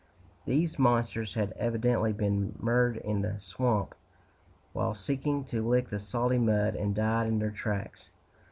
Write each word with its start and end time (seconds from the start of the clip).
These 0.47 0.79
monsters 0.79 1.35
had 1.35 1.51
evidently 1.51 2.11
been 2.11 2.55
mired 2.59 2.97
in 2.97 3.21
the 3.21 3.39
swamp, 3.39 3.93
while 4.73 4.95
seeking 4.95 5.43
to 5.43 5.61
lick 5.61 5.89
the 5.89 5.99
salty 5.99 6.39
mud, 6.39 6.73
and 6.75 6.95
died 6.95 7.27
in 7.27 7.37
their 7.37 7.51
tracks. 7.51 8.09